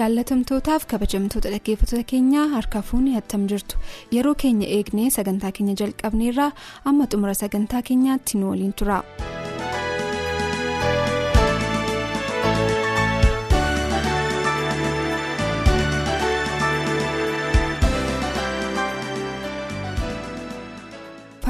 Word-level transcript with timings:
Jaallatamtootaaf 0.00 0.84
kabajamtoota 0.90 1.50
dhaggeeffattoota 1.54 2.04
keenyaa 2.12 2.46
harka 2.54 2.82
fuunni 2.90 3.16
attam 3.20 3.42
jirtu 3.52 3.76
yeroo 4.16 4.34
keenya 4.44 4.68
eegnee 4.76 5.08
sagantaa 5.18 5.52
keenya 5.58 5.74
jalqabneerraa 5.82 6.50
amma 6.92 7.06
xumura 7.14 7.34
sagantaa 7.42 7.82
keenyaatti 7.90 8.38
nu 8.40 8.50
waliin 8.52 8.72
tura. 8.82 9.02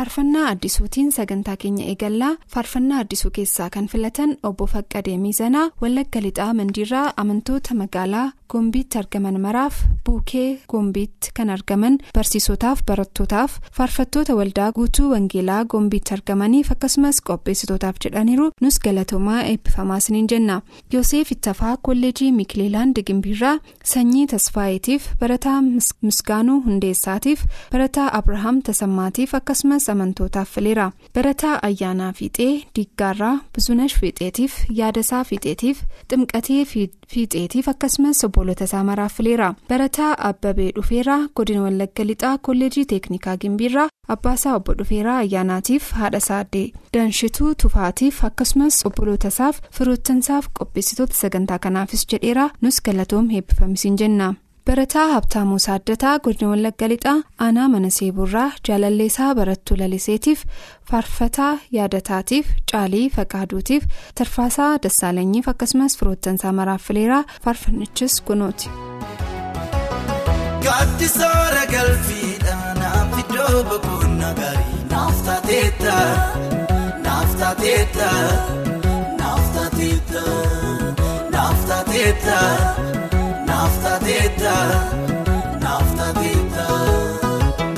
Faarfannaa 0.01 0.49
addisuutiin 0.51 1.11
sagantaa 1.13 1.57
keenya 1.63 1.85
eegallaa 1.93 2.31
faarfannaa 2.53 2.99
addisuu 3.05 3.31
keessaa 3.39 3.67
kan 3.75 3.87
filatan 3.93 4.31
obbo 4.49 4.67
faqqadee 4.75 5.17
miizanaa 5.25 5.65
wallagga 5.83 6.21
lixaa 6.27 6.55
mandiirraa 6.61 7.09
amantoota 7.23 7.75
magaalaa 7.81 8.29
goombiitti 8.53 8.99
argaman 9.01 9.37
maraaf 9.47 9.75
buukee 10.07 10.47
goombiitti 10.73 11.31
kan 11.39 11.51
argaman 11.57 11.99
barsiisotaaf 12.15 12.81
barattootaaf 12.91 13.59
faarfattoota 13.79 14.35
waldaa 14.39 14.71
guutuu 14.79 15.11
wangeelaa 15.13 15.59
goombiitti 15.75 16.15
argamaniif 16.17 16.71
akkasumas 16.77 17.21
qopheessitootaaf 17.29 18.01
jedhaniiru 18.07 18.49
nus 18.67 18.81
galatoomaa 18.87 19.43
eebbifamaa 19.51 19.99
isiniin 20.05 20.27
jenna. 20.33 20.57
Yoosef 20.95 21.33
ittafaa 21.37 21.77
kolleejii 21.83 22.33
mikileelaan 22.39 22.95
gimbiirraa 23.07 23.55
sanyii 23.93 24.27
tasfaayeetiif 24.33 25.11
barataa 25.21 25.59
misgaanuu 26.09 26.59
hundeessaatiif 26.67 27.45
barataa 27.77 28.09
abrahaam 28.23 28.63
tasammaatiif 28.71 29.35
akkasumas 29.43 29.90
amantootaaf 29.95 30.49
fileera 30.55 30.87
barataa 31.15 31.55
ayyaanaa 31.69 32.13
fiixee 32.19 32.53
diggaarraa 32.79 33.35
buzunash 33.55 33.95
fiixeetiif 34.01 34.55
yaadasaa 34.81 35.23
fiixeetiif 35.31 35.83
ximqatee 36.11 36.65
fiixeetiif 37.13 37.69
akkasumas 37.73 38.25
obboloota 38.29 38.65
isaa 38.71 38.83
maraaf 38.91 39.15
fileera 39.21 39.49
barataa 39.71 40.11
abbabee 40.31 40.71
dhufeeraa 40.77 41.21
godina 41.37 41.63
wallagga 41.67 42.05
lixaa 42.11 42.35
kolleejii 42.49 42.85
teeknikaa 42.93 43.37
gimbiirraa 43.45 43.89
abbaasaa 44.17 44.55
obbo 44.59 44.75
dhufeeraa 44.83 45.17
ayyaanaatiif 45.25 45.91
haadha 46.03 46.21
saaddee 46.29 46.67
danshituu 46.97 47.55
tufaatiif 47.65 48.25
akkasumas 48.31 48.83
obboloota 48.91 49.29
isaaf 49.35 49.61
firoottansaaf 49.79 50.49
qopheessitoota 50.61 51.15
sagantaa 51.23 51.59
kanaafis 51.67 52.07
jedheera 52.13 52.51
nus 52.63 52.83
galatoom 52.87 53.29
heebbifamisiin 53.35 53.97
jenna. 54.05 54.35
Barataa 54.69 55.07
habtaamuu 55.13 55.59
saaddataa 55.65 56.19
godina 56.25 56.51
wallagga 56.51 56.89
lixaa 56.93 57.15
aanaa 57.47 57.69
mana 57.75 57.91
seeburraa 57.99 58.49
jaalalleessaa 58.69 59.31
barattuu 59.39 59.77
laliseetiif 59.83 60.43
faarfataa 60.91 61.53
yaadataatiif 61.79 62.53
caalii 62.73 63.07
faqaaduutiif 63.17 63.89
tarfaasaa 64.23 64.71
dassaalanyiif 64.87 65.49
akkasumas 65.55 65.99
firoottansaa 66.03 66.53
maraaf 66.61 66.83
fileeraa 66.91 67.23
faarfannichis 67.45 68.21
kunuuti. 68.31 68.71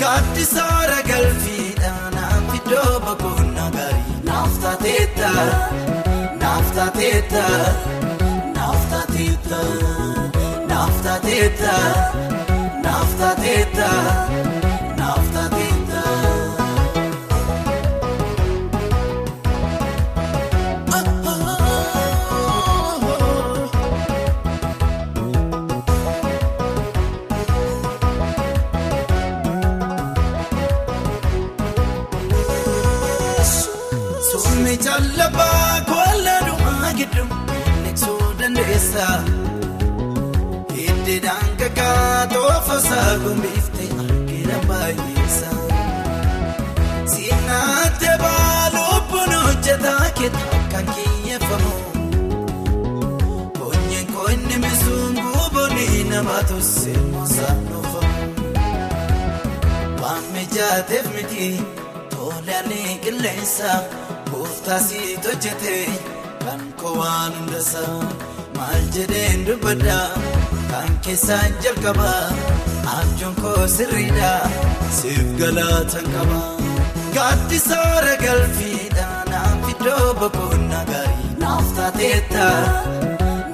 Gaaddisoora 0.01 0.99
galfiidhaan 1.11 2.15
naaf 2.17 2.55
iddoo 2.59 2.93
boqonnaa 3.07 3.71
gaarii 3.77 4.17
naaf 4.29 4.53
taateetta 4.65 5.31
naaf 6.43 6.67
taateetta 6.79 7.45
naaf 8.57 8.83
taateetta 8.93 9.61
naaf 10.73 10.95
taateetta. 11.07 11.77
Naaftateeta 12.85 14.62
dandeessa. 38.95 39.25
Hiddeedhaan 40.77 41.57
kakkaa 41.59 42.27
toofasaa 42.33 43.19
gombiiftee 43.25 43.89
argina 44.05 44.59
baay'eessa. 44.69 45.51
Siinaattee 47.13 48.17
baaluun 48.19 49.33
hojjetaa 49.45 50.11
keetaa 50.19 50.59
kan 50.73 50.87
kiyyeeffamu. 50.95 51.73
Koonyeen 53.59 54.07
koonni 54.13 54.57
misuun 54.59 55.15
guboonni 55.25 56.05
nama 56.11 56.43
tossee 56.49 56.97
moosaan 57.13 57.61
dhoofamu. 57.69 58.17
Waan 60.03 60.25
mijaateef 60.33 61.07
miti 61.15 61.61
tolanii 62.11 62.99
qilleensa. 63.05 63.73
Kooftaasii 64.31 65.17
hojjetee 65.25 65.87
kan 66.45 66.73
kowaan 66.83 67.33
hundasaa 67.39 68.32
maal 68.63 68.83
jedheen 68.95 69.41
dubbadha 69.47 70.01
kan 70.71 70.91
keessaan 71.05 71.53
jalqaba 71.65 72.11
abjuun 72.97 73.35
koo 73.43 73.63
sirriidha 73.77 74.33
siif 74.99 75.25
galaatan 75.41 76.07
qaba. 76.15 76.41
Gaaddisoora 77.17 78.15
galfiidhaan 78.25 79.27
naaf 79.33 79.67
iddoo 79.73 80.07
boqonnaa 80.21 80.85
gaarii 80.91 81.33
naaf 81.43 81.67
taateetta 81.79 82.47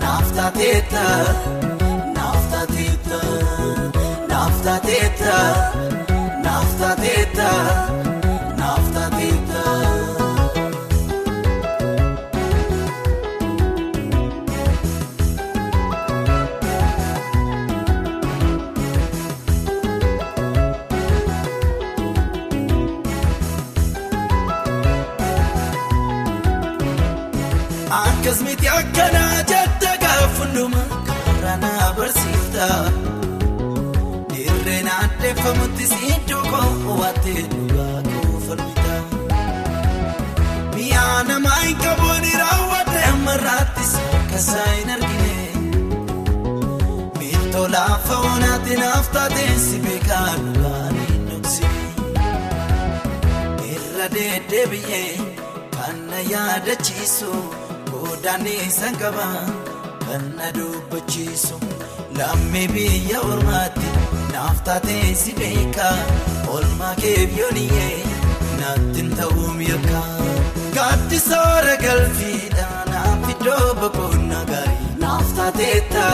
naaf 0.03 0.29
taateetta 0.37 1.05
naaf 2.19 2.43
taateetta 2.53 3.21
naaf 4.33 4.55
taateetta 4.67 5.37
naaf 6.47 6.71
taateetta 6.83 7.49
Akkasumatti 28.19 28.69
akkanaa 28.69 29.43
jette 29.51 29.91
karaa 30.03 31.57
na 31.63 31.71
barsiifta. 31.97 32.67
Dirreen 34.33 34.89
addeeffamutti 34.95 35.87
siddoo 35.93 36.43
koo 36.53 36.97
waattee 37.01 37.43
dhugaa 37.53 38.01
koo 38.09 38.41
falmita. 38.47 38.95
Mi'a 40.75 41.05
namaa 41.29 41.61
hin 41.67 41.77
qabuun 41.85 42.27
raawwadde 42.43 43.05
ammarraattis 43.13 43.93
akkasaa 44.19 44.67
hin 44.73 44.91
argine. 44.97 45.37
Miiltoo 47.19 47.69
laafa 47.77 48.15
oonaatti 48.33 48.77
naaf 48.83 49.07
taateen 49.19 49.61
si 49.69 49.79
beekaa 49.87 50.27
dhugaa 50.43 50.85
hin 50.99 51.23
dhoksine. 51.31 51.83
Irra 53.77 54.07
deddeebi'ee 54.19 55.07
kan 55.79 55.97
na 56.11 56.19
yaadachiisu. 56.35 57.33
Godaanni 58.19 58.57
sangaba 58.77 59.27
kan 60.07 60.23
na 60.39 60.47
dubbachiisu 60.57 61.55
lammii 62.19 62.67
biyya 62.75 63.19
ormaatti 63.33 63.91
naaf 64.33 64.59
taatee 64.67 65.15
si 65.21 65.33
beeka 65.39 65.87
olmaa 66.55 66.95
keef 67.03 67.31
yooniyee 67.41 67.99
naattiin 68.61 69.11
ta'uun 69.19 69.61
yakka. 69.69 70.01
Gaaddisoora 70.77 71.77
galfiidhaan 71.85 72.91
naaf 72.95 73.23
iddoo 73.35 73.69
boqonnaa 73.83 74.43
gaarii 74.51 74.91
naaf 75.05 75.29
taateetta 75.39 76.07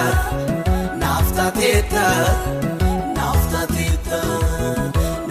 naaf 1.04 1.32
taateetta 1.40 2.04
naaf 3.16 3.42
taateetta 3.54 4.20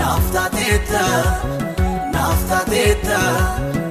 naaf 0.02 0.26
taateetta 0.38 1.06
naaf 2.14 2.42
taateetta 2.50 3.22
naaf 3.22 3.83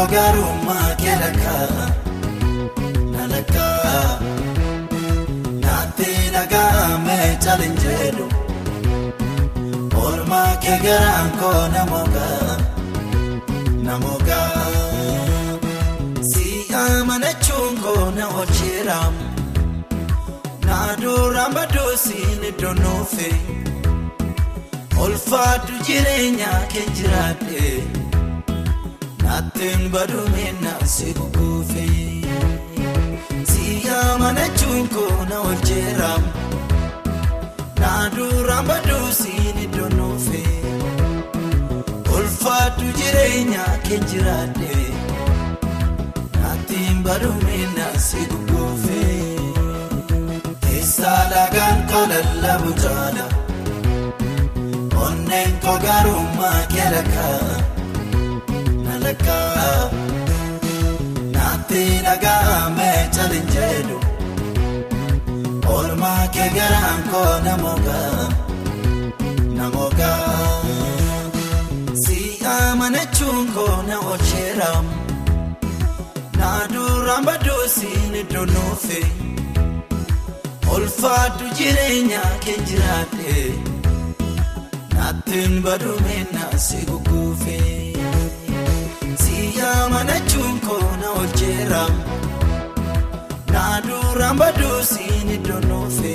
onneen 0.00 0.08
kogarummaa 0.08 0.94
keelakaa 0.96 1.88
nalakaa 3.12 4.20
naatti 5.64 6.10
dhagahamee 6.32 7.36
chalinjeedhu 7.44 8.26
oolmaa 10.02 10.56
kee 10.56 10.78
garaan 10.84 11.30
koo 11.40 11.68
namogaa 11.68 12.56
namogaa 13.82 14.66
si 16.32 16.66
amanachuun 16.84 17.78
koo 17.82 18.10
na 18.16 18.26
ocheeramu 18.28 19.24
naaduraan 20.66 21.54
baduusiin 21.54 22.44
iddoo 22.48 22.74
nuufee. 22.74 23.36
Olfaatu 25.00 25.72
jireenya 25.86 26.48
kee 26.72 26.86
jiraadhe 26.96 27.82
naattiin 29.22 29.90
baduumina 29.92 30.72
si 30.94 31.14
kukuufe 31.18 31.86
si 33.52 33.64
amanachuun 34.02 34.88
koo 34.94 35.24
na 35.30 35.38
olcheeramu 35.48 36.28
naaduraan 37.80 38.66
baduusiin 38.70 39.58
iddoo 39.64 39.88
nuufe 39.98 40.42
olfaatu 42.16 42.84
jireenya 42.98 43.64
kee 43.88 44.00
jiraadhe 44.12 44.76
naattiin 46.40 47.02
baduumina 47.08 47.86
si 48.08 48.20
kukuufe 48.32 49.00
teessaa 50.60 51.22
lagaan 51.34 51.78
kolalla 51.92 52.52
bujaala. 52.64 53.26
Onneen 55.06 55.52
kogarummaa 55.64 56.60
keelakaa 56.72 57.69
nalakaa 59.00 59.90
naatti 61.34 61.82
dhagahamee 62.06 62.98
chalinjeedhu 63.16 63.98
oolmaa 65.74 66.24
kee 66.34 66.48
garaan 66.56 67.02
koo 67.12 67.32
namogaa 67.46 68.28
namogaa 69.58 70.62
si 72.02 72.18
amanachuun 72.56 73.46
koo 73.56 73.76
na 73.88 73.96
ocheeramu 74.12 74.92
naaduraan 76.38 77.24
baduusiin 77.30 78.14
iddoo 78.22 78.46
nuufe 78.54 79.00
olfaatu 80.76 81.44
jireenya 81.58 82.22
kee 82.44 82.58
jiraadhe. 82.68 83.36
Naattiin 84.94 85.54
baduumina 85.64 86.44
si 86.66 86.76
kukuufe 86.88 87.56
si 87.58 87.89
amanachuun 89.84 90.56
koo 90.66 90.88
na 91.02 91.08
olcheeramu 91.20 91.98
naaduraan 93.52 94.36
baduusiin 94.42 95.28
iddoo 95.36 95.60
nuufe 95.70 96.14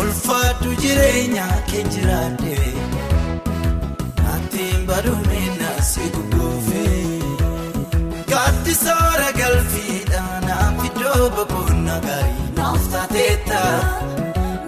olfaatu 0.00 0.70
jireenya 0.82 1.46
kee 1.70 1.84
jiraadhe 1.94 2.56
naattiin 4.22 4.80
baduumina 4.90 5.70
si 5.90 6.04
kukuufe 6.16 6.86
gaaddisoora 8.32 9.28
galfiidhaan 9.40 10.42
naaf 10.48 10.84
iddoo 10.90 11.30
boqonnaa 11.36 12.00
gaarii 12.08 12.48
naaf 12.58 12.82
taateetta 12.96 13.62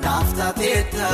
naaf 0.05 0.29
taateetta. 0.41 1.09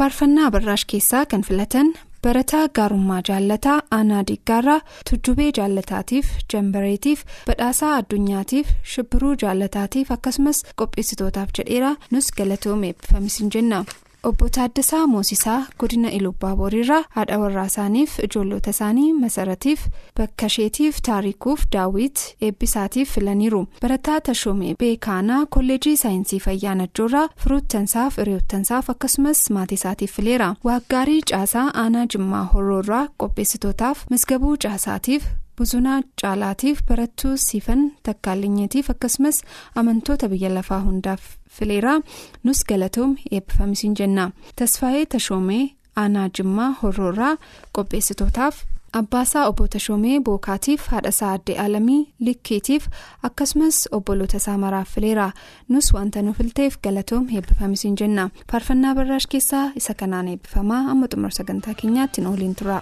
Faarfannaa 0.00 0.46
abarraash 0.50 0.84
keessaa 0.92 1.24
kan 1.32 1.42
filatan 1.48 1.88
barataa 2.26 2.62
gaarummaa 2.78 3.20
jaallataa 3.28 3.78
aanaa 3.98 4.22
diggaarraa 4.30 4.80
tujjubee 5.10 5.48
jaallataatiif 5.58 6.30
jambareetiif 6.54 7.24
badhaasaa 7.48 7.92
addunyaatiif 8.00 8.72
shibbiruu 8.94 9.34
jaallataatiif 9.44 10.12
akkasumas 10.16 10.62
qopheessitootaaf 10.82 11.50
jedheera 11.58 11.92
nus 12.10 12.30
galatoomee 12.38 12.90
eebbifamisiin 12.94 13.50
jenna. 13.56 13.84
Obbo 14.22 14.48
Taaddasaa 14.48 15.06
Moosisaa 15.06 15.66
godina 15.78 16.10
Ilubbaa 16.10 16.56
Booriirraa 16.56 17.04
haadha 17.16 17.38
warraa 17.42 17.64
isaaniif 17.70 18.18
ijoollota 18.26 18.70
isaanii 18.74 19.12
masaratiif 19.20 19.86
bakkasheetiif 20.18 20.98
taarikuuf 21.08 21.62
daawwit 21.76 22.18
eebbisaatiif 22.48 23.14
filaniiru 23.14 23.62
barataa 23.82 24.20
tashoomee 24.28 24.74
beekaanaa 24.84 25.40
kolleejii 25.56 25.96
saayinsii 26.02 26.40
fayyaa 26.46 26.74
najjoorraa 26.82 27.26
firoottansaaf 27.44 28.16
hiriyoottansaaf 28.22 28.90
akkasumas 28.94 29.44
maatiisaatiif 29.58 30.12
fileera 30.16 30.54
waaggaarii 30.70 31.20
caasaa 31.32 31.68
aanaa 31.84 32.06
jimmaa 32.16 32.44
horroorraa 32.54 33.06
qopheessitootaaf 33.16 34.04
misgabuu 34.10 34.56
caasaatiif. 34.66 35.24
Buzunaa 35.60 35.98
caalaatiif 36.22 36.78
barattuu 36.88 37.34
siifan 37.46 37.82
takkaalinyeetiif 38.08 38.90
akkasumas 38.94 39.40
amantoota 39.82 40.28
biyya 40.32 40.50
lafaa 40.54 40.80
hundaaf 40.86 41.22
fileeraa 41.56 41.98
nus 42.44 42.60
galatoom 42.70 43.12
eebbifamisiin 43.36 43.94
jenna 44.00 44.24
tasfaayee 44.60 45.06
tashoomee 45.14 45.62
aanaa 46.02 46.28
jimmaa 46.38 46.70
horroorraa 46.82 47.32
qopheessitootaaf 47.78 48.56
abbaasaa 49.00 49.42
obbo 49.50 49.66
tashoomee 49.74 50.20
bookaatiif 50.28 50.86
haadhasaa 50.92 51.32
addee 51.38 51.58
alamii 51.64 52.00
likkiitiif 52.28 52.86
akkasumas 53.28 53.78
obboloota 53.98 54.36
isaa 54.42 54.56
maraaf 54.64 54.88
fileera 54.94 55.28
nus 55.68 55.92
wanta 55.96 56.22
nu 56.22 56.32
filteef 56.38 56.78
galatoom 56.86 57.28
eebbifamisiin 57.36 57.96
jenna 58.00 58.30
faarfannaa 58.52 58.94
barraash 59.00 59.28
keessaa 59.34 59.66
isa 59.82 59.94
kanaan 60.02 60.28
eebbifamaa 60.34 60.82
amma 60.94 61.06
xumura 61.12 61.30
sagantaa 61.38 61.74
keenyaatti 61.82 62.26
ooliin 62.32 62.54
tura. 62.62 62.80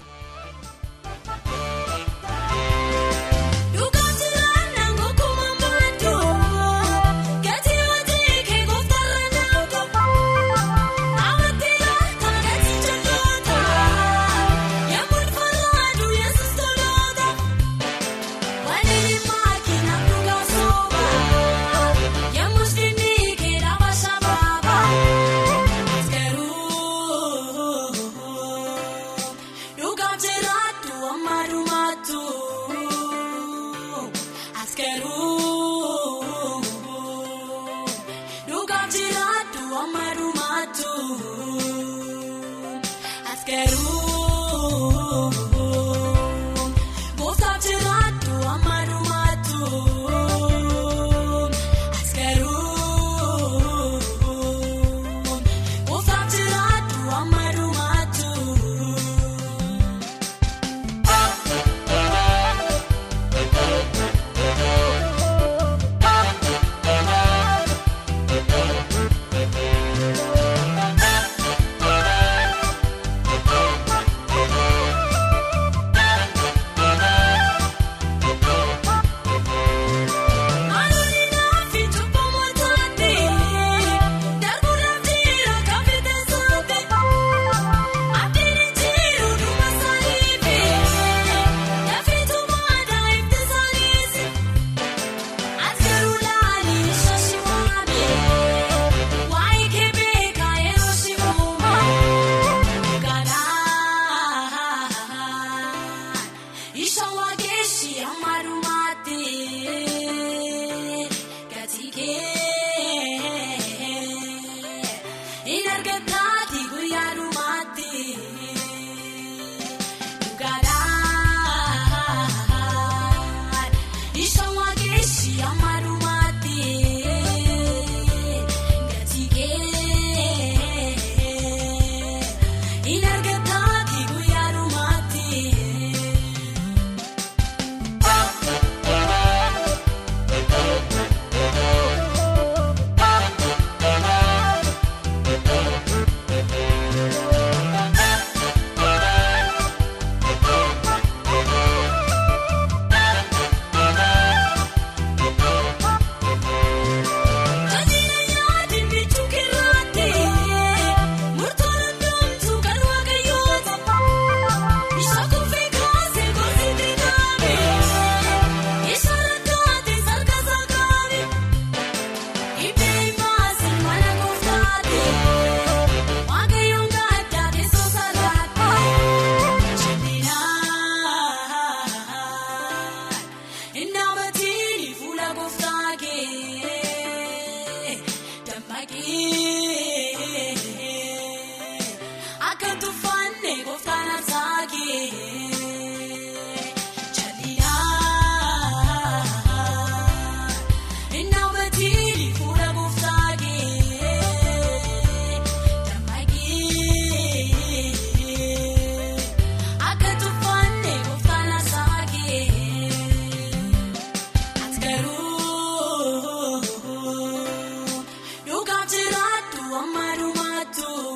Faaruu 220.76 221.07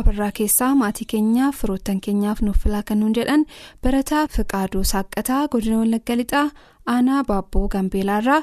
abarraa 0.00 0.30
keessaa 0.40 0.72
maatii 0.82 1.06
keenyaaf 1.12 1.60
firoottan 1.62 2.00
keenyaaf 2.06 2.42
nuuf 2.46 2.58
filaa 2.64 2.82
kan 2.90 3.00
nuun 3.00 3.14
jedhan 3.18 3.44
barataa 3.86 4.24
fiqaaduu 4.36 4.84
saaqqataa 4.92 5.42
godina 5.54 5.78
wallagga 5.82 6.16
lixaa 6.20 6.44
aanaa 6.96 7.22
baabboo 7.30 7.66
gambeelaarraa 7.74 8.42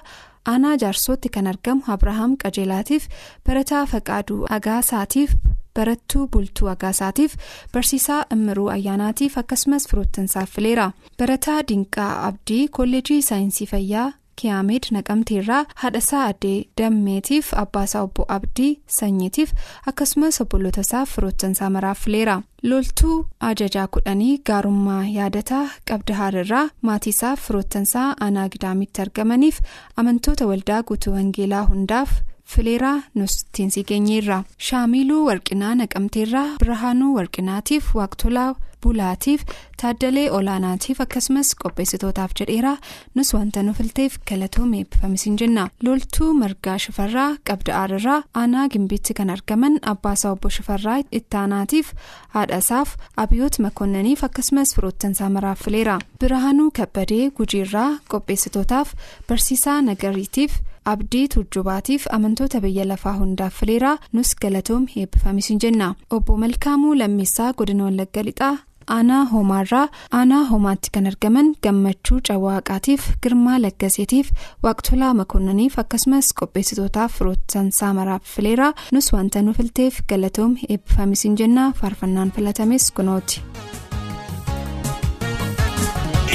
aanaa 0.53 0.75
jaarsootti 0.83 1.29
kan 1.37 1.47
argamu 1.53 1.81
abrahaam 1.95 2.35
qajeelaatiif 2.43 3.07
barataa 3.47 3.85
faqaaduu 3.93 4.41
agaasaatiif 4.57 5.33
barattuu 5.79 6.27
bultuu 6.33 6.67
agaasaatiif 6.75 7.33
barsiisaa 7.73 8.21
immiruu 8.35 8.69
ayyaanaatiif 8.75 9.37
akkasumas 9.41 9.87
firoottansaaf 9.89 10.49
fileera 10.55 10.87
barataa 11.19 11.59
dinqaa 11.71 12.11
abdii 12.29 12.63
kolleejii 12.77 13.21
saayinsii 13.29 13.67
fayyaa. 13.73 14.07
Kiyaameed 14.41 14.85
naqamteerraa 14.97 15.63
haadhasaa 15.81 16.23
addee 16.31 16.57
dammeetiif 16.81 17.53
abbaasaa 17.63 18.01
obbo 18.07 18.25
abdii 18.37 18.69
sanyiitiif 18.97 19.53
akkasumas 19.91 20.41
obbolootasaaf 20.43 21.15
firoottansaa 21.15 21.69
maraaf 21.75 21.99
fileera 22.05 22.35
loltuu 22.69 23.17
ajajaa 23.49 23.87
kudhanii 23.97 24.37
gaarummaa 24.51 25.01
yaadataa 25.17 25.65
qabda 25.91 26.15
haararraa 26.21 26.65
maatiisaaf 26.89 27.39
firoottansaa 27.47 28.07
aanaa 28.27 28.47
gidaamitti 28.55 29.01
argamaniif 29.05 29.59
amantoota 30.03 30.47
waldaa 30.51 30.81
guutuu 30.91 31.13
wangeelaa 31.17 31.65
hundaaf 31.73 32.09
fileeraa 32.53 32.97
nusittiinsii 33.19 33.83
geenyeerra 33.89 34.37
shaamiluu 34.67 35.23
warqinaa 35.29 35.73
naqamteerraa 35.81 36.47
birhaanuu 36.61 37.13
warqinaatiif 37.17 37.89
waaqtolaa 37.99 38.51
bulaatiif 38.83 39.41
taaddalee 39.81 40.25
olaanaatiif 40.37 41.01
akkasumas 41.05 41.49
qopheessitootaaf 41.63 42.31
jedheeraa 42.39 42.77
nus 43.15 43.33
wanta 43.33 43.63
nu 43.63 43.73
filteef 43.73 44.17
galatoomee 44.29 44.79
eebbifamisiin 44.83 45.37
jenna. 45.41 45.67
Loltuu 45.83 46.33
margaa 46.33 46.77
shifarraa 46.85 47.29
qabda 47.49 47.75
aararraa 47.81 48.19
aanaa 48.43 48.67
gimbiitti 48.69 49.13
kan 49.13 49.29
argaman 49.29 49.79
abbaasaa 49.93 50.31
obbo 50.37 50.49
shifarraa 50.49 50.99
ittaanaatiif 51.19 51.91
haadhasaaf 52.35 52.95
abiyoot 53.25 53.59
makoonnaniif 53.65 54.23
akkasumas 54.29 54.75
firoottansaa 54.75 55.29
maraaf 55.29 55.61
fileera 55.65 55.99
birhaanuu 56.21 56.71
kabbadee 56.79 57.29
gujiirraa 57.37 57.91
qopheessitootaaf 58.13 58.93
barsiisaa 59.29 59.81
nagariitiif. 59.81 60.53
abdii 60.91 61.27
turjubaatiif 61.31 62.03
amantoota 62.15 62.59
biyya 62.63 62.83
lafaa 62.89 63.11
hundaaf 63.17 63.55
fileeraa 63.59 63.97
nus 64.13 64.29
galatoom 64.43 64.85
eebbifamisiin 65.01 65.59
jenna. 65.63 65.87
Obbo 66.15 66.37
malkaamuu 66.43 66.93
lammeessaa 66.99 67.49
godina 67.57 67.83
wallagga 67.87 68.23
lixaa 68.27 68.53
aanaa 68.95 69.23
homaarraa 69.31 69.87
aanaa 70.19 70.43
homaatti 70.51 70.89
kan 70.95 71.07
argaman 71.11 71.47
gammachuu 71.65 72.19
cawwaaqaatiif 72.29 73.07
girmaa 73.23 73.57
laggaseetiif 73.65 74.27
waaqtolaa 74.65 75.13
makoonnaniif 75.21 75.79
akkasumas 75.83 76.27
qopheessitootaaf 76.41 77.17
firoottansaa 77.19 77.91
maraaf 77.99 78.23
fileeraa 78.35 78.71
nus 78.97 79.11
wanta 79.15 79.41
nu 79.47 79.53
filteef 79.59 79.99
galatoom 80.13 80.55
eebbifamisiin 80.69 81.37
jennaa 81.41 81.69
faarfannaan 81.81 82.31
filatames 82.37 82.91
kunooti. 82.99 83.41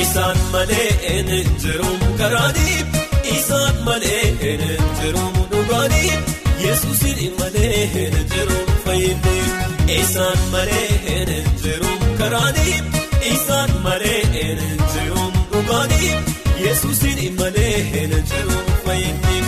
Isaan 0.03 0.39
malee 0.53 0.89
hin 1.09 1.31
jiruun 1.63 2.01
karaaniif 2.19 2.87
isaan 3.37 3.77
malee 3.89 4.23
hin 4.43 4.63
jiruun 5.01 5.37
dhugaaniif 5.53 6.23
yesuusin 6.65 7.35
malee 7.41 7.83
hin 7.95 8.17
jiruun 8.35 8.73
fayyinni 8.85 9.37
isaan 10.01 10.39
malee 10.53 10.89
hin 11.07 11.31
jiruun 11.65 12.02
karaaniif 12.23 12.85
isaan 13.35 13.71
malee 13.87 14.21
hin 14.35 14.61
jiruun 14.95 15.33
dhugaaniif 15.53 16.33
yesuusin 16.65 17.21
malee 17.41 17.77
hin 17.93 18.13
jiruun 18.33 18.69
fayyinni 18.87 19.39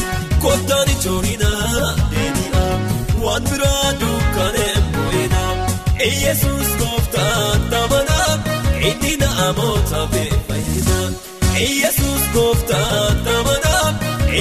kottaan 0.47 0.89
ijoollinaa 0.95 1.93
deebi'aa 2.15 2.75
waan 3.25 3.45
biraa 3.51 3.93
dukkanee 4.01 4.75
bu'inaa 4.97 5.53
yesuus 6.25 6.71
gooftaan 6.83 7.61
tamanaa. 7.71 8.33
Inni 8.89 9.13
namoota 9.21 10.01
fayyada 10.49 10.99
Yesuus 11.83 12.25
gooftaan 12.35 13.17
tamanaa 13.29 13.87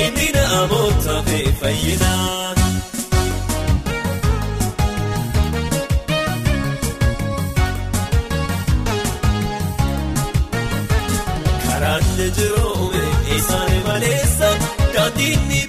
inni 0.01 0.27
namoota 0.37 1.15
fayyada. 1.61 2.62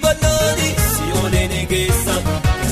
Bal'aani 0.05 0.69
si 0.93 1.05
oolee 1.21 1.47
ni 1.53 1.61
geessa 1.73 2.15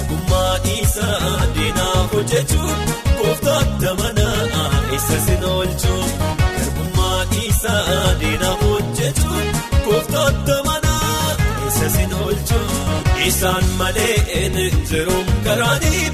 gummaa 0.10 0.56
isaa 0.78 1.48
diinaa 1.58 2.00
hojjechuun 2.14 2.80
gooftaan 3.20 3.68
tamanaa 3.84 4.70
isa 4.98 5.18
sin 5.26 5.44
oolchuun 5.54 6.10
garbummaa 6.58 7.22
isaa 7.48 8.04
diinaa 8.24 8.56
hojjechuun 8.64 9.48
gooftaan 9.88 10.36
tamanaa 10.50 11.38
isa 11.70 11.90
sin 11.98 12.14
oolchuun 12.22 13.12
isaan 13.30 13.66
malee 13.82 14.16
hin 14.34 14.58
jiruun 14.92 15.28
karaaniif 15.46 16.14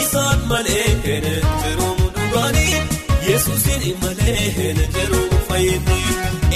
isaan 0.00 0.40
malee 0.52 0.88
hin 1.06 1.26
jiruun 1.62 1.98
dhugaaniif 2.16 2.98
yesuusin 3.28 3.84
malee 4.04 4.38
hin 4.58 4.80
jiruun 4.96 5.30
fayyinni 5.48 6.00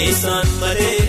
isaan 0.09 0.47
malee 0.61 0.99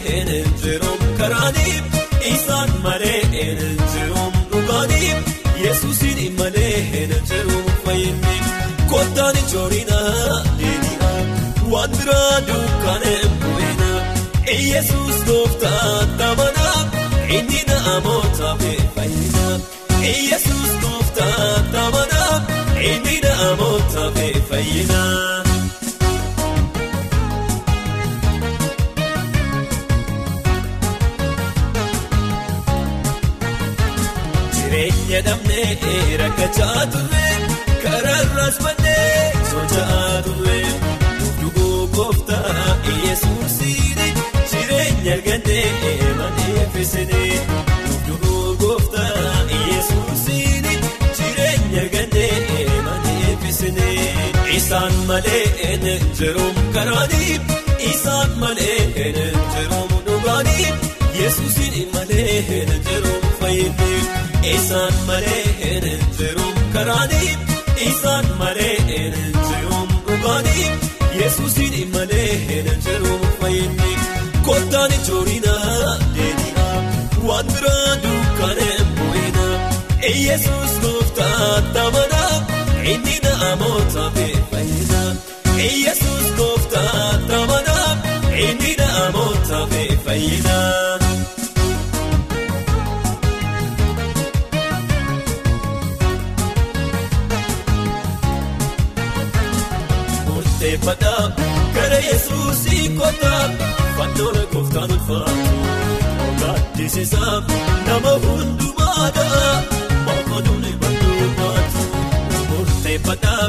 Yesuus 14.76 15.18
gooftaan 15.26 16.08
tamanaa 16.18 16.80
inni 17.36 17.60
namoota 17.68 18.50
fayyinaa 18.96 19.54
Yesuus 20.30 20.72
gooftaan 20.82 21.64
tamanaa 21.72 22.36
inni 22.90 23.16
namoota 23.26 24.04
fayyinaa. 24.50 25.42
Jireenya 34.56 35.20
dhabnee 35.26 36.16
rakkachaa 36.22 36.82
turre. 36.92 37.28
Kararraas 37.82 38.56
mannee 38.64 39.32
socho'aa 39.50 39.95
turre 39.95 39.95
isaan 54.56 54.92
malee 55.08 55.44
hin 55.62 55.86
jiruun 56.18 56.54
karaaniif 56.74 57.42
isaan 57.92 58.30
malee 58.42 58.78
hin 58.96 59.18
jiruun 59.54 59.90
dhugaaniif 60.06 60.76
yesuusiin 61.20 61.88
malee 61.94 62.36
hin 62.48 62.70
jiruun 62.88 63.26
fayyinni 63.40 63.92
isaan 64.54 64.94
malee 65.06 65.44
hin 65.62 65.86
jiruun 66.18 66.54
karaaniif. 66.72 67.38
Isaan 67.88 68.26
malee 68.38 68.76
hin 68.88 69.14
jiruun 69.48 69.88
dhugaaniif 70.06 70.84
yesuusin 71.20 71.74
malee 71.94 72.30
hin 72.48 72.70
jiruun 72.86 73.26
fayyinni 73.40 73.92
kottaan 74.46 74.92
ijoollinaa 74.98 75.96
deebi'aa 76.16 76.78
waan 77.28 77.46
biraa 77.52 77.92
dukkanee 78.04 78.78
bu'inaa 78.96 79.58
yesuus 80.26 80.74
gooftaan 80.84 81.64
yesuus 85.84 86.28
gooftaan 86.38 87.20
tamanaa 87.30 87.90
inni 88.46 88.72
namoota 88.82 89.60
fayyinaa. 90.04 90.98
Murteeffataa 100.26 101.22
gara 101.74 101.98
yesuusii 102.08 102.88
kottaa 102.98 103.42
fannoora 103.96 104.42
gooftaan 104.52 104.90
ulfaatu 104.92 105.52
ogaatisisaa 106.28 107.36
nama 107.86 108.12
hundumaadhaa 108.24 109.54
mookoduun 110.06 110.66
badduubaatu. 110.82 111.82
Murteeffataa 112.50 113.44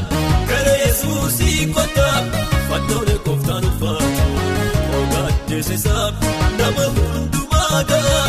gara 0.49 0.75
yesuusii 0.86 1.65
kottaa 1.77 2.07
gooftaan 3.47 3.65
ulfaatu 3.65 4.23
ogaatisisaa 4.99 6.12
nama 6.57 6.86
hundumaadhaa 6.95 8.27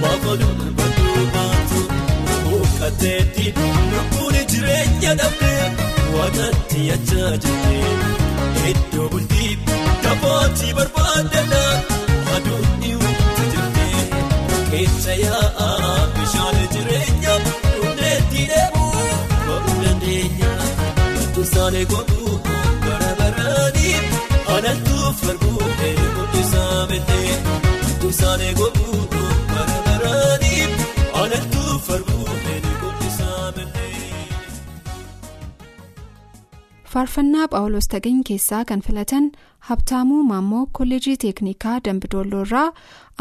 mookoduun 0.00 0.74
badduubaatu. 0.76 1.80
Mukateetti 2.44 3.54
lubbuun 3.92 4.34
jireenya 4.52 5.14
dhabdee. 5.18 5.70
Waaqatti 6.14 6.88
yachaa 6.88 7.32
jirtee 7.42 8.70
iddoo 8.70 9.08
bultii 9.08 9.58
taphaatti 10.02 10.74
barbaadannaa 10.74 11.74
aduun 12.36 12.84
iwutti 12.90 13.44
jirtee 13.52 14.02
keessa 14.70 15.12
yaa'aa 15.24 16.06
bishaan 16.16 16.58
jireenya 16.74 17.34
dhumdeetti 17.46 18.48
deemuu 18.52 19.08
ba'uu 19.46 19.76
dandeenya 19.84 20.50
isaanii 21.42 21.84
godhuu 21.92 22.09
faarfannaa 37.00 37.46
phaawulos 37.52 37.86
tagany 37.92 38.18
keessaa 38.28 38.64
kan 38.68 38.80
filatan 38.86 39.26
habtaamuu 39.68 40.22
maammoo 40.30 40.64
kolleejii 40.78 41.16
teeknikaa 41.22 41.76
dambidolloo 41.86 42.40
irraa 42.46 42.72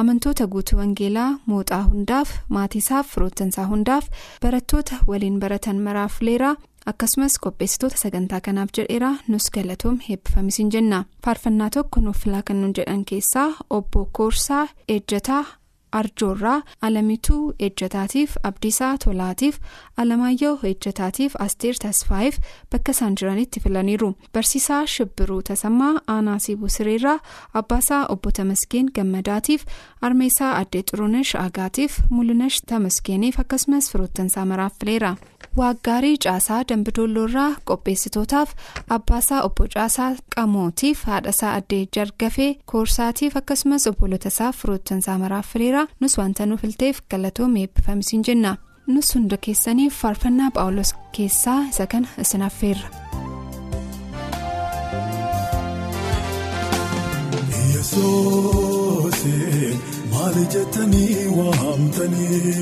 amantoota 0.03 0.47
guutuu 0.53 0.79
wangeelaa 0.79 1.27
mooxaa 1.51 1.83
hundaaf 1.91 2.29
maatiisaaf 2.55 3.07
firoottansaa 3.13 3.67
hundaaf 3.71 4.09
barattoota 4.45 4.95
waliin 5.11 5.39
baratan 5.43 5.79
maraaf 5.85 6.17
leeraa 6.29 6.55
akkasumas 6.91 7.39
qopheessitoota 7.45 7.97
sagantaa 8.03 8.41
kanaaf 8.49 8.69
jedheera 8.77 9.13
nus 9.27 9.47
galatoom 9.55 9.97
heebbifamisiin 10.09 10.71
jenna. 10.75 11.03
Faarfannaa 11.25 11.69
tokko 11.77 12.01
nuuf 12.01 12.17
filaa 12.23 12.41
kan 12.51 12.61
jedhan 12.77 13.05
keessaa 13.05 13.49
obbo 13.69 14.09
koorsaa 14.11 14.67
ejjataa 14.95 15.43
arjoorraa 15.91 16.61
alamituu 16.81 17.53
ejjataatiif 17.67 18.35
abdiisaa 18.43 18.97
tolaatiif 19.03 19.57
alamaayyoo 19.97 20.57
ejjataatiif 20.71 21.35
asteer 21.45 21.75
tasfaayiif 21.83 22.37
bakka 22.71 22.91
isaan 22.97 23.15
jiranitti 23.21 23.59
filaniiru 23.59 24.09
barsiisaa 24.33 24.81
shibbiruu 24.95 25.41
tasammaa 25.51 25.93
aanaa 26.15 26.39
siibuu 26.39 26.69
sireerraa 26.77 27.19
abbaasaa 27.53 28.05
obbo 28.15 28.31
Tamaskeen 28.39 28.91
gammadaatiif 28.95 29.65
armeessaa 30.01 30.51
addee 30.61 30.83
xurunesh 30.91 31.35
agaatiif 31.45 31.99
mul'inash 32.09 32.61
tamaskeeniif 32.73 33.39
akkasumas 33.39 33.91
firoottansaa 33.91 34.45
maraaf 34.45 34.73
fileera. 34.79 35.15
Waaggaarii 35.59 36.17
caasaa 36.25 36.59
dambidoolloorraa 36.69 37.49
qopheessitootaaf 37.71 38.49
abbaasaa 38.97 39.41
obbo 39.47 39.67
caasaa 39.75 40.09
qamootiif 40.35 41.03
haadhasaa 41.11 41.53
addee 41.59 41.83
jargafee 41.97 42.49
koorsaatiif 42.73 43.37
akkasumas 43.41 43.87
obbolotasaaf 43.91 44.55
firoottansaa 44.61 45.17
maraaf 45.23 45.51
fileera 45.53 45.83
nus 45.99 46.17
wanta 46.21 46.45
nuuf 46.51 46.63
ilteef 46.69 47.01
galatoomee 47.11 47.63
eebbifamisiin 47.67 48.23
jenna 48.29 48.55
nus 48.87 49.15
hunda 49.15 49.37
keessaniif 49.47 50.01
faarfannaa 50.01 50.51
phaawulos 50.55 50.93
keessaa 51.17 51.59
isa 51.69 51.87
kana 51.87 52.07
isin 52.25 52.41
affeerra. 52.49 52.89
maali 60.11 60.45
jettanii 60.53 61.27
waamtanii. 61.37 62.59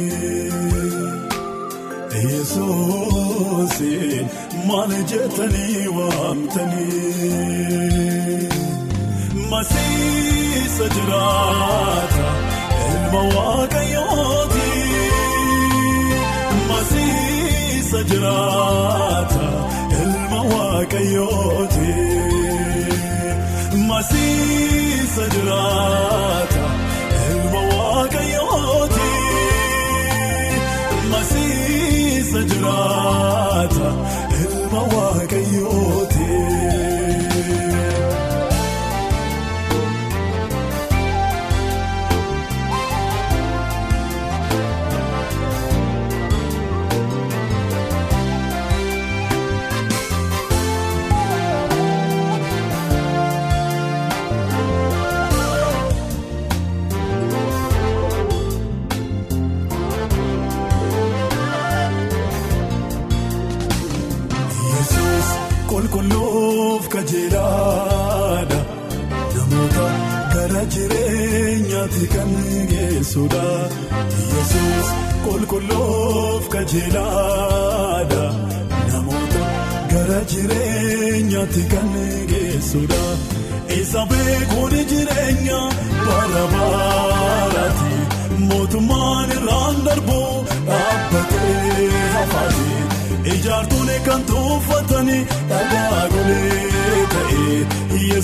Yesooseen 2.26 4.26
maal 4.68 4.92
jettanii 5.12 5.82
waamtanii 5.98 7.28
Masiisa 9.52 10.86
jiraata 10.96 12.26
ilma 12.94 13.22
waaqayyooti 13.36 14.70
Masiisa 16.70 18.00
jiraata 18.12 19.46
ilma 20.02 20.40
waaqayyooti 20.54 21.92
Masiisa 23.90 25.26
jiraata 25.36 26.64
Masiisa 32.38 32.56
jiraata 32.56 33.88
ilma 34.42 34.82
waaqayyooti. 34.94 36.17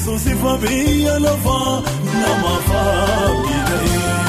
Yesuus 0.04 0.26
ifa 0.28 0.54
biyya 0.60 1.16
lafaa 1.24 1.80
namaaf 2.22 2.70
abdii 2.76 3.62
ta'e. 3.68 4.23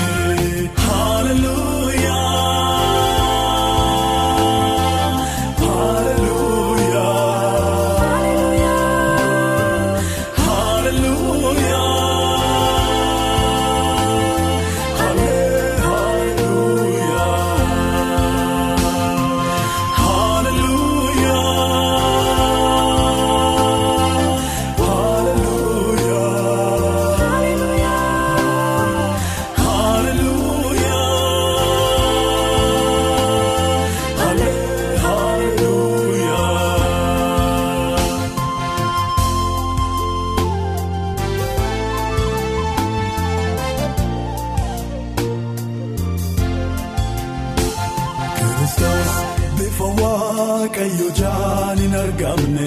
Waaqayyo 50.44 51.09
jaan 51.20 51.78
hin 51.83 51.94
argamne 52.04 52.66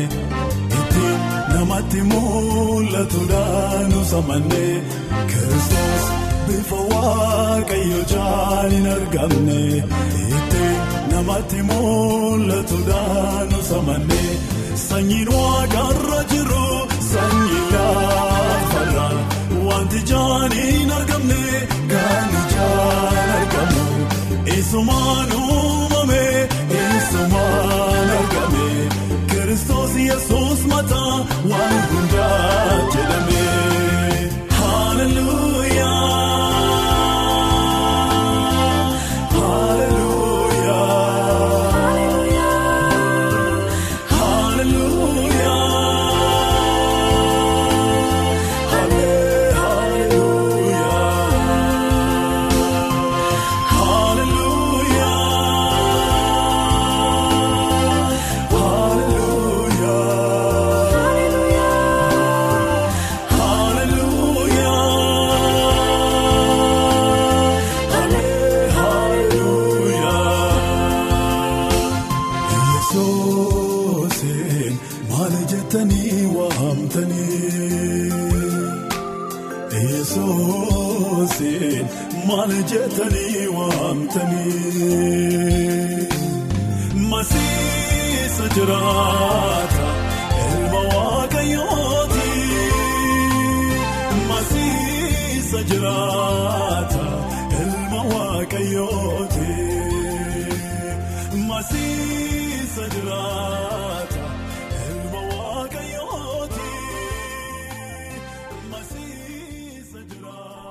ittiin 0.77 1.19
namatti 1.53 1.99
mul'atuudhaan 2.11 3.91
usamanne 4.01 4.63
Kiristoos 5.31 6.05
bifa 6.47 6.79
waaqayyo 6.93 7.99
jaan 8.13 8.69
hin 8.75 8.87
argamne 8.95 9.59
ittiin 10.37 10.77
namatti 11.13 11.59
mul'atuudhaan 11.69 13.49
usamanne 13.59 14.21
sanyiin 14.87 15.29
waaqarra 15.37 16.21
jiru 16.33 16.65
sanyii 17.11 17.65
lafarra 17.75 19.07
wanti 19.69 19.99
jaan 20.13 20.51
hin 20.61 20.89
argamne 20.99 21.41
kan 21.93 22.29
ijaan 22.41 23.29
argamu. 23.39 23.85
Isumaan 24.57 25.29
isumaan 26.97 28.09
argame 28.19 28.67
Kiristoos 29.29 29.91
Yesuus 29.95 30.65
mataa 30.71 31.15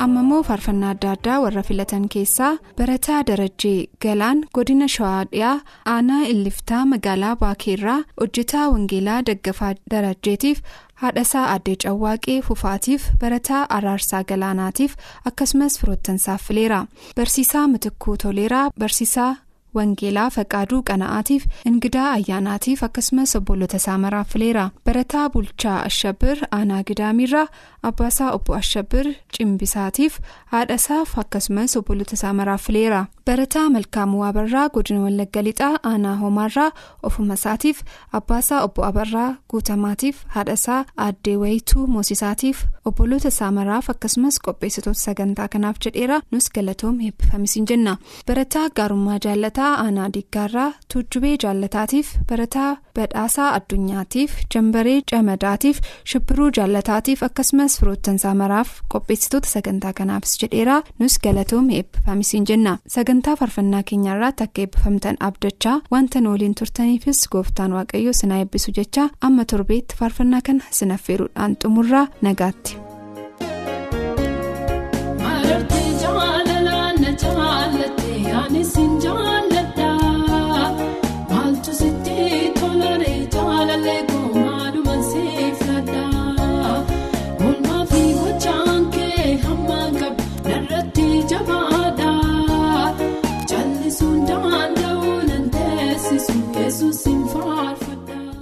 amma 0.04 0.20
immoo 0.24 0.42
faarfannaa 0.48 0.90
adda 0.94 1.10
addaa 1.16 1.36
warra 1.44 1.62
filatan 1.68 2.04
keessaa 2.14 2.50
barataa 2.78 3.20
darajjee 3.28 3.78
galaan 4.04 4.42
godina 4.58 4.88
shawaa 4.94 5.22
dhiyaa 5.32 5.54
aanaa 5.94 6.22
illiftaa 6.32 6.82
magaalaa 6.92 7.36
baakeerraa 7.42 7.98
hojjetaa 8.20 8.66
wangeelaa 8.74 9.20
daggafaa 9.30 9.72
darajjeetiif 9.94 10.60
haadhasaa 11.04 11.46
addee 11.54 11.76
cawwaaqee 11.86 12.38
fufaatiif 12.50 13.08
barataa 13.24 13.62
araarsaa 13.78 14.22
galaanaatiif 14.32 14.94
akkasumas 15.32 15.78
firoottansaaf 15.80 16.46
fileera 16.50 16.84
barsiisaa 17.16 17.66
mitikkuu 17.74 18.16
toleeraa 18.26 18.70
barsiisaa. 18.84 19.32
Wangeelaa 19.76 20.28
faqaaduu 20.36 20.80
qana'aatiif 20.90 21.42
ingidaa 21.70 22.08
ayyaanaatiif 22.18 22.82
akkasumas 22.88 23.36
obbolota 23.38 23.76
isaa 23.82 23.98
maraaf 24.04 24.28
fileera 24.34 24.64
barataa 24.86 25.26
bulchaa 25.34 25.78
ashabir 25.88 26.36
aanaa 26.58 26.82
gidaamirraa 26.90 27.46
abbaasaa 27.90 28.30
obbo 28.38 28.54
ashabir 28.62 29.06
cimbisaatiif 29.36 30.18
haadhasaaf 30.54 31.18
akkasumas 31.24 31.76
obbolota 31.80 32.14
isaa 32.18 32.32
maraaf 32.40 32.62
fileera 32.66 33.00
barataa 33.26 33.70
malkaamuu 33.74 34.22
abarraa 34.24 34.68
godina 34.74 35.00
wallagga 35.04 35.42
lixaa 35.46 35.78
aanaa 35.90 36.14
homaarraa 36.22 36.70
ofuma 37.08 37.34
isaatiif 37.38 37.78
abbaasaa 38.18 38.60
obbo 38.66 38.84
abarraa 38.88 39.30
guutamaatiif 39.50 40.16
haadhasaa 40.34 40.84
aaddee 41.06 41.34
wayituu 41.42 41.86
moosisaatiif 41.94 42.60
obbolota 42.90 43.28
isaa 43.34 43.50
maraaf 43.56 43.90
akkasumas 43.94 44.38
qopheessitoota 44.48 45.00
sagantaa 45.06 45.48
kanaaf 45.54 45.76
jedheera 45.86 46.20
nus 46.32 46.46
galatoom 46.58 46.98
heebbifamisiin 47.06 47.66
jenna 47.70 47.96
barataa 48.28 48.66
gaarummaa 48.76 49.18
jaallataa. 49.24 49.72
aanaa 49.84 50.08
diggaarraa 50.14 50.68
tuujjubee 50.92 51.34
jaallataatiif 51.44 52.14
barataa 52.30 52.70
badhaasaa 52.96 53.48
addunyaatiif 53.58 54.32
jambaree 54.54 55.00
camadaatiif 55.10 55.80
shibbiruu 56.12 56.48
jaallataatiif 56.60 57.22
akkasumas 57.28 57.78
firoottansaa 57.80 58.34
maraaf 58.42 58.70
qopheessitoota 58.94 59.48
sagantaa 59.56 59.92
kanaafis 59.98 60.38
jedheera 60.42 60.78
nus 60.98 61.18
galatoom 61.26 61.70
eebbifamisiin 61.80 62.46
jenna 62.52 62.78
sagantaa 63.16 63.36
faarfannaa 63.40 63.82
keenyaarraatti 63.90 64.44
akka 64.46 64.60
eebbifamtan 64.64 65.16
abdachaa 65.28 65.76
wanta 65.94 66.20
waliin 66.32 66.54
turtaniifis 66.60 67.20
gooftaan 67.34 67.72
waaqayyoo 67.78 68.12
sinaa 68.20 68.40
eebbisu 68.42 68.74
jecha 68.80 69.08
amma 69.28 69.44
torbeetti 69.52 69.96
faarfannaa 70.00 70.42
kana 70.50 70.64
sinaffeeruudhaan 70.80 71.56
xumurraa 71.62 72.06
nagaatti. 72.28 72.76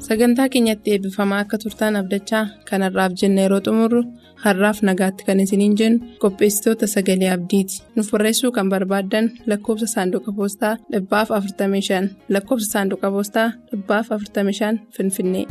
Sagantaa 0.06 0.48
keenyatti 0.52 0.92
eebbifamaa 0.92 1.38
akka 1.44 1.58
turtaan 1.62 1.96
abdachaa 2.00 2.44
kanarraaf 2.70 3.12
jenna 3.20 3.44
yeroo 3.44 3.60
xumurru 3.66 4.00
har'aaf 4.44 4.78
nagaatti 4.88 5.26
kan 5.28 5.40
isiniin 5.44 5.76
jennu 5.80 5.98
qopheessitoota 6.24 6.86
sagalee 6.94 7.30
abdiiti 7.36 7.82
nuuf 7.94 8.10
barreessuu 8.14 8.52
kan 8.56 8.72
barbaaddan 8.74 9.30
lakkoofsa 9.52 9.88
saanduqa 9.94 10.36
poostaa 10.38 10.74
dhibbaaf 10.92 11.28
45 11.38 12.02
lakkoofsa 12.36 12.68
saanduqa 12.74 13.14
poostaa 13.16 13.48
dhibbaaf 13.70 14.06
45 14.18 14.78
finfinnee. 14.96 15.46